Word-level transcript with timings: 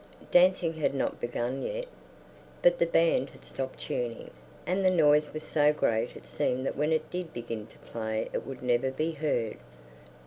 Dancing 0.31 0.73
had 0.73 0.95
not 0.95 1.21
begun 1.21 1.61
yet, 1.61 1.85
but 2.63 2.79
the 2.79 2.87
band 2.87 3.29
had 3.29 3.45
stopped 3.45 3.77
tuning, 3.81 4.31
and 4.65 4.83
the 4.83 4.89
noise 4.89 5.31
was 5.31 5.43
so 5.43 5.71
great 5.71 6.15
it 6.17 6.25
seemed 6.25 6.65
that 6.65 6.75
when 6.75 6.91
it 6.91 7.11
did 7.11 7.31
begin 7.33 7.67
to 7.67 7.77
play 7.77 8.27
it 8.33 8.43
would 8.43 8.63
never 8.63 8.89
be 8.89 9.11
heard. 9.11 9.57